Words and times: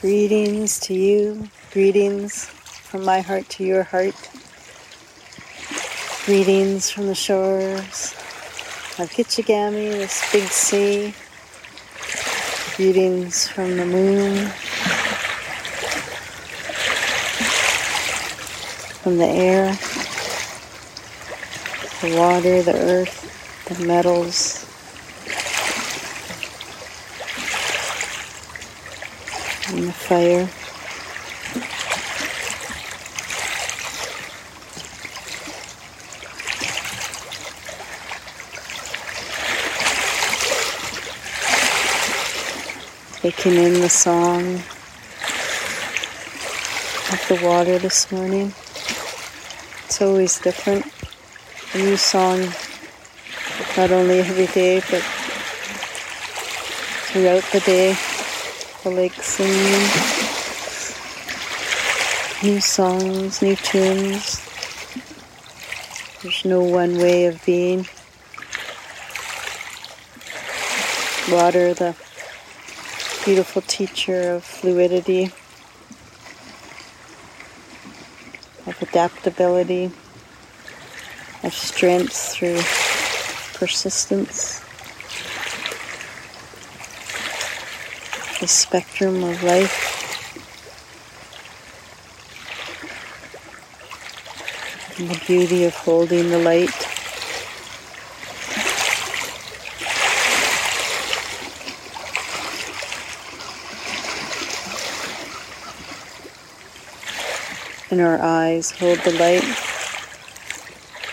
Greetings 0.00 0.80
to 0.80 0.94
you, 0.94 1.50
greetings 1.72 2.46
from 2.46 3.04
my 3.04 3.20
heart 3.20 3.46
to 3.50 3.64
your 3.64 3.82
heart. 3.82 4.14
Greetings 6.24 6.90
from 6.90 7.06
the 7.06 7.14
shores 7.14 8.14
of 8.98 9.10
Kichigami, 9.10 9.90
this 9.90 10.32
big 10.32 10.48
sea. 10.48 11.14
Greetings 12.78 13.46
from 13.46 13.76
the 13.76 13.84
moon, 13.84 14.46
from 19.02 19.18
the 19.18 19.26
air, 19.26 19.66
the 22.00 22.18
water, 22.18 22.62
the 22.62 22.74
earth, 22.74 23.66
the 23.66 23.84
metals, 23.84 24.59
and 29.72 29.84
the 29.84 29.92
fire. 29.92 30.48
Taking 43.20 43.54
in 43.54 43.74
the 43.80 43.88
song 43.88 44.56
of 47.12 47.24
the 47.28 47.46
water 47.46 47.78
this 47.78 48.10
morning. 48.10 48.52
It's 49.84 50.00
always 50.00 50.40
different. 50.40 50.86
A 51.74 51.78
new 51.78 51.96
song, 51.96 52.40
not 53.76 53.90
only 53.92 54.20
every 54.20 54.46
day, 54.46 54.80
but 54.90 55.02
throughout 57.12 57.44
the 57.52 57.60
day. 57.60 58.09
Singing. 58.82 59.90
New 62.42 62.60
songs, 62.62 63.42
new 63.42 63.54
tunes. 63.56 64.40
There's 66.22 66.44
no 66.46 66.62
one 66.62 66.96
way 66.96 67.26
of 67.26 67.44
being. 67.44 67.86
Water, 71.30 71.74
the 71.74 71.94
beautiful 73.26 73.60
teacher 73.60 74.32
of 74.32 74.44
fluidity, 74.44 75.24
of 78.66 78.80
adaptability, 78.80 79.90
of 81.42 81.52
strength 81.52 82.16
through 82.32 82.62
persistence, 83.58 84.59
the 88.40 88.48
spectrum 88.48 89.22
of 89.22 89.42
life. 89.42 89.98
And 94.98 95.10
the 95.10 95.20
beauty 95.26 95.64
of 95.64 95.74
holding 95.74 96.30
the 96.30 96.38
light. 96.38 96.70
in 107.90 107.98
our 107.98 108.20
eyes 108.22 108.70
hold 108.70 108.98
the 109.00 109.12
light. 109.12 109.42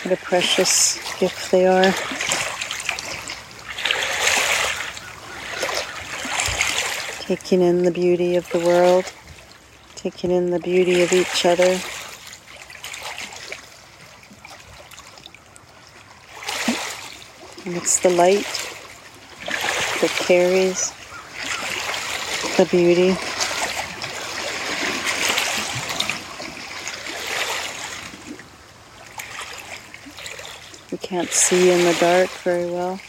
What 0.03 0.14
a 0.14 0.23
precious 0.23 1.00
gift 1.19 1.52
they 1.52 1.66
are. 1.66 1.91
Taking 7.28 7.61
in 7.61 7.83
the 7.83 7.92
beauty 7.92 8.38
of 8.38 8.50
the 8.52 8.59
world, 8.59 9.11
taking 9.95 10.31
in 10.31 10.50
the 10.50 10.59
beauty 10.59 11.03
of 11.03 11.11
each 11.11 11.45
other. 11.45 11.78
And 17.66 17.75
it's 17.75 18.00
the 18.00 18.12
light 18.12 18.47
that 20.00 20.09
carries 20.19 20.94
the 22.56 22.66
beauty. 22.72 23.18
We 30.94 30.97
can't 30.97 31.30
see 31.30 31.72
in 31.72 31.84
the 31.84 31.97
dark 32.00 32.30
very 32.46 32.68
well. 32.68 33.01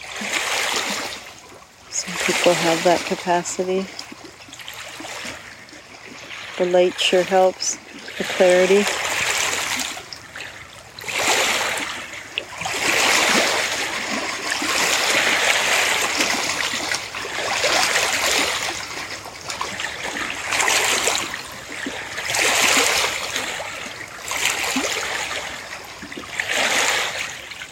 Some 1.90 2.16
people 2.26 2.52
have 2.52 2.82
that 2.82 3.00
capacity. 3.06 3.86
The 6.58 6.66
light 6.66 6.98
sure 6.98 7.22
helps, 7.22 7.76
the 8.18 8.24
clarity. 8.24 8.84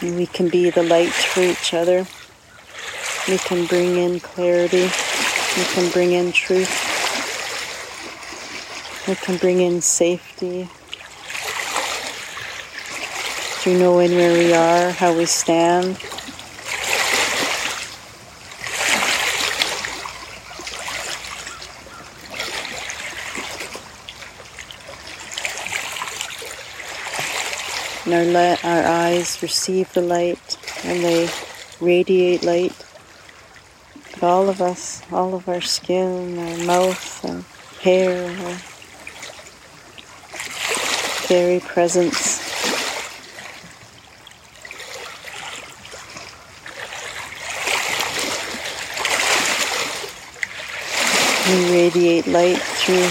We 0.01 0.27
can 0.27 0.47
be 0.47 0.69
the 0.69 0.83
light 0.83 1.11
for 1.11 1.41
each 1.41 1.73
other. 1.73 2.07
We 3.27 3.37
can 3.37 3.65
bring 3.65 3.97
in 3.97 4.21
clarity. 4.21 4.83
We 5.57 5.63
can 5.73 5.91
bring 5.91 6.13
in 6.13 6.31
truth. 6.31 6.86
We 9.07 9.15
can 9.15 9.37
bring 9.37 9.61
in 9.61 9.79
safety. 9.79 10.65
Through 13.61 13.79
knowing 13.79 14.11
where 14.11 14.33
we 14.33 14.53
are, 14.53 14.91
how 14.91 15.15
we 15.15 15.25
stand. 15.25 15.97
And 28.03 28.13
our, 28.13 28.25
li- 28.25 28.59
our 28.63 28.83
eyes 28.83 29.41
receive 29.41 29.93
the 29.93 30.01
light 30.01 30.57
and 30.83 31.01
they 31.01 31.29
radiate 31.79 32.43
light. 32.43 32.85
But 34.11 34.23
all 34.23 34.49
of 34.49 34.61
us, 34.61 35.01
all 35.13 35.33
of 35.33 35.47
our 35.47 35.61
skin, 35.61 36.37
our 36.37 36.57
mouth, 36.65 37.23
our 37.23 37.43
hair, 37.81 38.29
our 38.45 38.57
very 41.27 41.59
presence. 41.59 42.39
We 51.47 51.71
radiate 51.71 52.27
light 52.27 52.57
through 52.57 53.09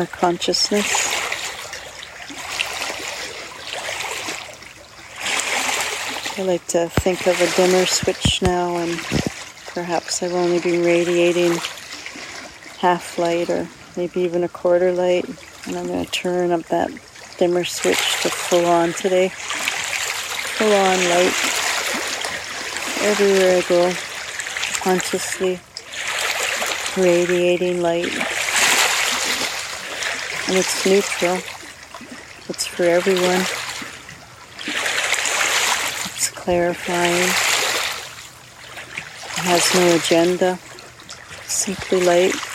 our 0.00 0.06
consciousness. 0.06 1.08
I 6.38 6.42
like 6.42 6.66
to 6.68 6.88
think 6.88 7.26
of 7.26 7.40
a 7.40 7.50
dimmer 7.56 7.84
switch 7.84 8.40
now, 8.42 8.76
and 8.76 8.96
perhaps 9.74 10.22
I've 10.22 10.32
only 10.32 10.60
been 10.60 10.82
radiating 10.84 11.52
half 12.78 13.18
light 13.18 13.50
or 13.50 13.68
maybe 13.96 14.20
even 14.20 14.44
a 14.44 14.48
quarter 14.48 14.92
light, 14.92 15.26
and 15.68 15.76
I'm 15.76 15.86
going 15.86 16.04
to 16.04 16.10
turn 16.10 16.50
up 16.50 16.62
that 16.64 16.90
dimmer 17.36 17.64
switch 17.64 18.22
to 18.22 18.30
full 18.30 18.64
on 18.66 18.92
today. 18.94 19.28
Full 19.28 20.72
on 20.72 20.98
light 21.10 21.34
everywhere 23.00 23.58
I 23.58 23.62
go, 23.68 23.92
consciously 24.82 25.60
radiating 26.96 27.80
light. 27.80 28.12
And 30.48 30.56
it's 30.56 30.86
neutral, 30.86 31.36
it's 32.48 32.66
for 32.66 32.84
everyone 32.84 33.42
It's 36.16 36.30
clarifying. 36.30 37.28
It 39.36 39.44
has 39.44 39.74
no 39.74 39.96
agenda. 39.96 40.58
Simply 41.46 42.00
light. 42.00 42.47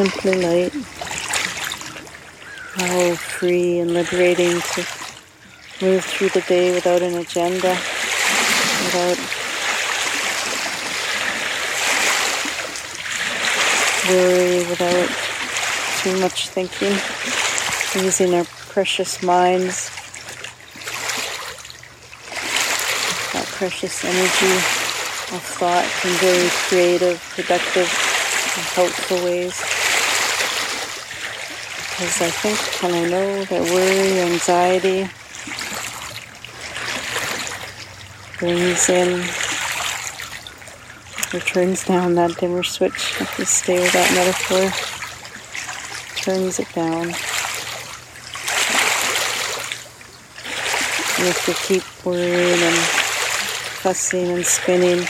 Simply 0.00 0.40
light. 0.40 0.72
How 2.72 3.14
free 3.16 3.80
and 3.80 3.92
liberating 3.92 4.58
to 4.58 4.86
move 5.82 6.02
through 6.02 6.30
the 6.30 6.40
day 6.48 6.72
without 6.72 7.02
an 7.02 7.18
agenda, 7.18 7.76
without 8.80 9.18
worry, 14.08 14.64
without 14.70 15.10
too 16.00 16.18
much 16.18 16.48
thinking, 16.48 16.96
using 18.02 18.32
our 18.32 18.44
precious 18.72 19.22
minds 19.22 19.90
that 23.34 23.44
precious 23.48 24.02
energy 24.02 24.56
of 25.36 25.42
thought 25.42 25.84
in 26.06 26.12
very 26.20 26.48
creative, 26.70 27.20
productive, 27.36 27.92
and 28.56 28.64
helpful 28.64 29.22
ways. 29.26 29.79
Because 32.00 32.22
I 32.22 32.30
think 32.30 32.56
and 32.82 32.94
I 32.94 33.10
know 33.10 33.44
that 33.44 33.60
worry, 33.60 34.20
anxiety 34.32 35.06
brings 38.38 38.88
in 38.88 39.20
or 41.34 41.40
turns 41.44 41.84
down 41.84 42.14
that 42.14 42.38
dimmer 42.38 42.62
switch. 42.62 43.20
If 43.20 43.36
we 43.36 43.44
stay 43.44 43.80
with 43.80 43.92
that 43.92 44.14
metaphor, 44.14 44.70
turns 46.22 46.58
it 46.58 46.72
down. 46.72 47.08
And 51.18 51.28
if 51.28 51.44
you 51.46 51.54
keep 51.66 52.06
worrying 52.06 52.62
and 52.62 52.78
fussing 53.82 54.28
and 54.30 54.46
spinning, 54.46 55.00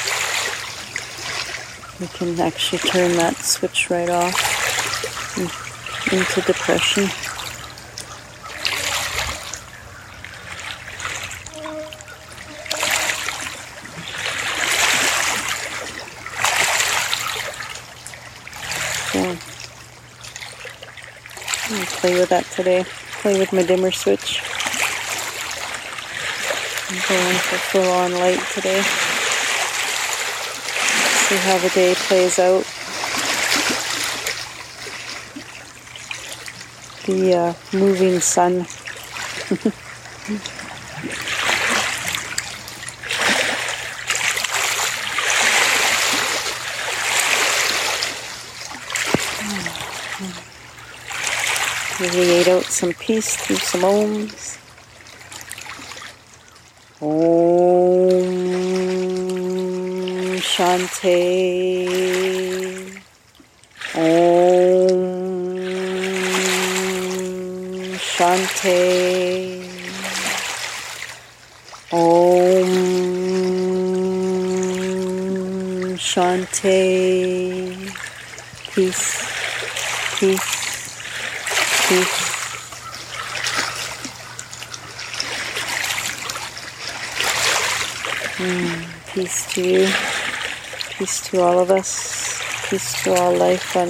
you 2.00 2.08
can 2.18 2.40
actually 2.40 2.78
turn 2.80 3.16
that 3.18 3.36
switch 3.36 3.90
right 3.90 4.10
off 4.10 5.69
into 6.12 6.40
depression. 6.42 7.08
play 22.00 22.18
with 22.18 22.30
that 22.30 22.44
today. 22.46 22.84
Play 23.20 23.38
with 23.38 23.52
my 23.52 23.62
dimmer 23.62 23.90
switch. 23.90 24.40
I'm 26.88 26.96
going 27.08 27.36
for 27.36 27.58
full 27.58 27.92
on 27.92 28.12
light 28.12 28.40
today. 28.54 28.80
See 31.28 31.36
how 31.36 31.58
the 31.58 31.68
day 31.68 31.94
plays 31.94 32.38
out. 32.38 32.79
The 37.10 37.34
uh, 37.34 37.54
moving 37.72 38.20
sun. 38.20 38.66
radiate 52.00 52.48
out 52.48 52.64
some 52.64 52.92
peace 52.92 53.34
through 53.36 53.56
some 53.56 53.80
ohms. 53.80 54.56
Om 57.02 58.28
Shanti. 60.52 61.90
Om 63.96 64.79
Shanti. 68.60 69.64
Om 71.92 72.68
Shanti. 75.96 76.70
Peace. 78.74 79.16
Peace 80.18 80.60
peace. 81.90 82.30
Mm, 88.38 88.84
peace 89.12 89.54
to 89.54 89.60
you. 89.62 89.88
Peace 90.96 91.20
to 91.30 91.40
all 91.40 91.58
of 91.58 91.70
us. 91.70 92.40
Peace 92.68 93.02
to 93.02 93.14
all 93.14 93.34
life 93.34 93.76
on 93.76 93.88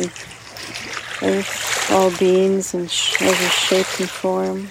earth, 1.28 1.69
all 1.90 2.10
beings 2.18 2.74
in 2.74 2.82
every 2.82 3.48
shape 3.48 4.00
and 4.00 4.08
form. 4.08 4.68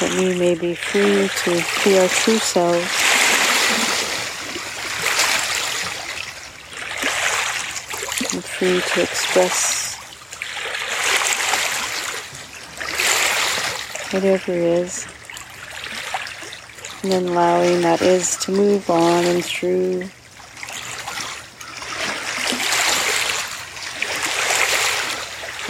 That 0.00 0.18
we 0.18 0.38
may 0.38 0.54
be 0.54 0.74
free 0.74 1.28
to 1.28 1.50
be 1.84 1.98
our 1.98 2.08
true 2.08 2.38
selves. 2.38 2.76
And 8.32 8.44
free 8.44 8.80
to 8.80 9.02
express 9.02 9.90
whatever 14.12 14.52
is, 14.52 15.06
and 17.02 17.12
then 17.12 17.26
allowing 17.26 17.80
that 17.82 18.02
is 18.02 18.36
to 18.38 18.50
move 18.50 18.90
on 18.90 19.24
and 19.24 19.44
through. 19.44 20.08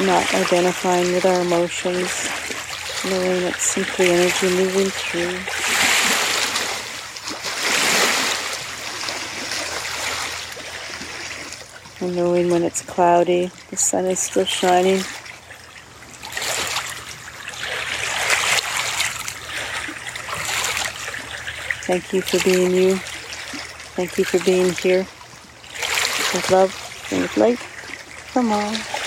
Not 0.06 0.35
identifying 0.35 1.12
with 1.12 1.26
our 1.26 1.43
emotions, 1.43 2.08
knowing 3.05 3.43
it's 3.43 3.62
simply 3.62 4.06
energy 4.08 4.49
moving 4.49 4.88
through. 4.88 5.37
And 12.00 12.17
knowing 12.17 12.50
when 12.50 12.62
it's 12.62 12.81
cloudy, 12.81 13.50
the 13.69 13.76
sun 13.76 14.06
is 14.06 14.20
still 14.20 14.47
shining. 14.47 15.00
Thank 21.85 22.12
you 22.14 22.23
for 22.23 22.43
being 22.43 22.73
you. 22.73 22.97
Thank 23.97 24.17
you 24.17 24.25
for 24.25 24.43
being 24.44 24.73
here. 24.73 25.06
With 26.32 26.50
love 26.50 27.08
and 27.12 27.23
with 27.23 27.37
light 27.37 27.58
from 27.58 28.50
all. 28.52 29.00